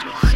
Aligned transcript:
Luis. 0.00 0.31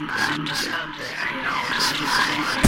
noticing, 0.00 0.06
noticing, 0.08 0.72
noticing, 0.72 1.42
noticing, 1.42 2.00
noticing, 2.02 2.63